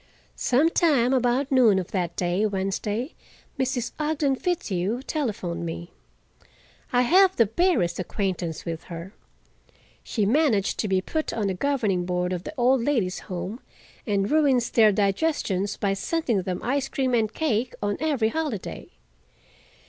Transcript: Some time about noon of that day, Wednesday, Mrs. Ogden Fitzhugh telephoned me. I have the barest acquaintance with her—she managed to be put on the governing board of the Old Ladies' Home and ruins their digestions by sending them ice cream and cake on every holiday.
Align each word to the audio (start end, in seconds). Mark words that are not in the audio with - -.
Some 0.35 0.69
time 0.71 1.13
about 1.13 1.51
noon 1.51 1.77
of 1.77 1.91
that 1.91 2.15
day, 2.15 2.43
Wednesday, 2.47 3.13
Mrs. 3.59 3.91
Ogden 3.99 4.35
Fitzhugh 4.35 5.03
telephoned 5.03 5.63
me. 5.63 5.91
I 6.91 7.03
have 7.03 7.35
the 7.35 7.45
barest 7.45 7.99
acquaintance 7.99 8.65
with 8.65 8.85
her—she 8.85 10.25
managed 10.25 10.79
to 10.79 10.87
be 10.87 11.01
put 11.01 11.31
on 11.33 11.45
the 11.45 11.53
governing 11.53 12.05
board 12.07 12.33
of 12.33 12.45
the 12.45 12.53
Old 12.57 12.83
Ladies' 12.83 13.19
Home 13.29 13.59
and 14.07 14.31
ruins 14.31 14.71
their 14.71 14.91
digestions 14.91 15.77
by 15.77 15.93
sending 15.93 16.41
them 16.41 16.63
ice 16.63 16.89
cream 16.89 17.13
and 17.13 17.31
cake 17.31 17.75
on 17.83 17.95
every 17.99 18.29
holiday. 18.29 18.89